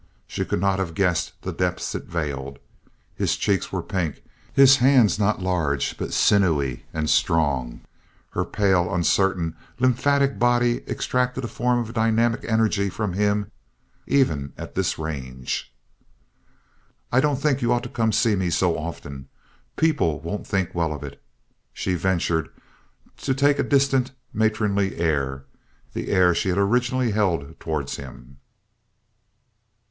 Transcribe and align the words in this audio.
She 0.25 0.45
could 0.45 0.59
not 0.59 0.79
have 0.79 0.95
guessed 0.95 1.33
the 1.43 1.53
depths 1.53 1.93
it 1.93 2.05
veiled. 2.05 2.57
His 3.13 3.35
cheeks 3.37 3.71
were 3.71 3.83
pink, 3.83 4.23
his 4.51 4.77
hands 4.77 5.19
not 5.19 5.43
large, 5.43 5.95
but 5.95 6.11
sinewy 6.11 6.85
and 6.91 7.07
strong. 7.07 7.81
Her 8.31 8.43
pale, 8.43 8.91
uncertain, 8.91 9.55
lymphatic 9.77 10.39
body 10.39 10.77
extracted 10.87 11.43
a 11.43 11.47
form 11.47 11.77
of 11.77 11.93
dynamic 11.93 12.43
energy 12.45 12.89
from 12.89 13.13
him 13.13 13.51
even 14.07 14.53
at 14.57 14.73
this 14.73 14.97
range. 14.97 15.71
"I 17.11 17.19
don't 17.19 17.35
think 17.39 17.61
you 17.61 17.71
ought 17.71 17.83
to 17.83 17.87
come 17.89 18.09
to 18.09 18.17
see 18.17 18.35
me 18.35 18.49
so 18.49 18.75
often. 18.79 19.27
People 19.77 20.19
won't 20.19 20.47
think 20.47 20.73
well 20.73 20.93
of 20.93 21.03
it." 21.03 21.21
She 21.73 21.93
ventured 21.93 22.49
to 23.17 23.35
take 23.35 23.59
a 23.59 23.63
distant, 23.63 24.13
matronly 24.33 24.95
air—the 24.97 26.09
air 26.09 26.33
she 26.33 26.49
had 26.49 26.57
originally 26.57 27.11
held 27.11 27.59
toward 27.59 27.87
him. 27.91 28.37